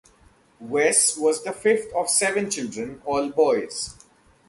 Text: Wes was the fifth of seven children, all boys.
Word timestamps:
Wes 0.59 1.15
was 1.15 1.43
the 1.43 1.51
fifth 1.53 1.93
of 1.93 2.09
seven 2.09 2.49
children, 2.49 2.99
all 3.05 3.29
boys. 3.29 3.95